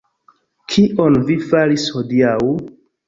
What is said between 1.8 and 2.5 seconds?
hodiaŭ?